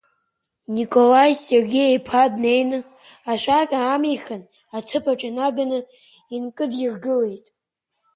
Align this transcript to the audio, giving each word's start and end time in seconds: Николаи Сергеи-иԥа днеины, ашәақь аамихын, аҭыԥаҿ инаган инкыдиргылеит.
Николаи 0.75 1.33
Сергеи-иԥа 1.45 2.23
днеины, 2.33 2.79
ашәақь 3.31 3.73
аамихын, 3.81 4.43
аҭыԥаҿ 4.77 5.21
инаган 5.29 5.71
инкыдиргылеит. 6.35 7.45